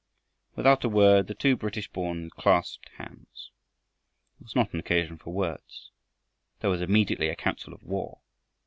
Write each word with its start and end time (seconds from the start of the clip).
Without 0.55 0.83
a 0.83 0.89
word 0.89 1.27
the 1.27 1.35
two 1.35 1.55
British 1.55 1.87
born 1.87 2.31
clasped 2.31 2.89
hands. 2.97 3.51
It 4.39 4.45
was 4.45 4.55
not 4.55 4.73
an 4.73 4.79
occasion 4.79 5.19
for 5.19 5.29
words. 5.31 5.91
There 6.61 6.71
was 6.71 6.81
immediately 6.81 7.29
a 7.29 7.35
council 7.35 7.71
of 7.71 7.83
war. 7.83 8.17